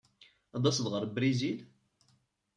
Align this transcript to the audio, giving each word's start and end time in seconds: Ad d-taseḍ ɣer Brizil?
Ad 0.55 0.61
d-taseḍ 0.63 0.87
ɣer 0.89 1.03
Brizil? 1.15 1.59